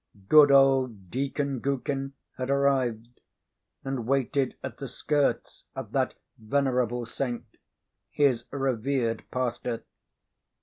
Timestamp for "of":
5.75-5.91